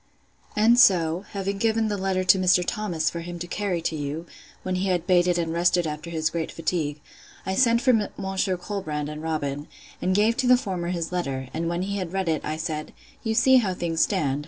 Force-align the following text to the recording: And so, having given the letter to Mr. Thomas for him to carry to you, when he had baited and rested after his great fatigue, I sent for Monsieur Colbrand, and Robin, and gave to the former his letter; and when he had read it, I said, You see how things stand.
And 0.55 0.79
so, 0.79 1.25
having 1.33 1.59
given 1.59 1.87
the 1.87 1.95
letter 1.95 2.23
to 2.23 2.39
Mr. 2.39 2.63
Thomas 2.65 3.07
for 3.11 3.19
him 3.19 3.37
to 3.37 3.45
carry 3.45 3.83
to 3.83 3.95
you, 3.95 4.25
when 4.63 4.73
he 4.77 4.87
had 4.87 5.05
baited 5.05 5.37
and 5.37 5.53
rested 5.53 5.85
after 5.85 6.09
his 6.09 6.31
great 6.31 6.51
fatigue, 6.51 6.99
I 7.45 7.53
sent 7.53 7.81
for 7.81 8.09
Monsieur 8.17 8.57
Colbrand, 8.57 9.09
and 9.09 9.21
Robin, 9.21 9.67
and 10.01 10.15
gave 10.15 10.37
to 10.37 10.47
the 10.47 10.57
former 10.57 10.87
his 10.87 11.11
letter; 11.11 11.49
and 11.53 11.69
when 11.69 11.83
he 11.83 11.97
had 11.97 12.13
read 12.13 12.29
it, 12.29 12.43
I 12.43 12.57
said, 12.57 12.93
You 13.21 13.35
see 13.35 13.57
how 13.57 13.75
things 13.75 14.01
stand. 14.01 14.39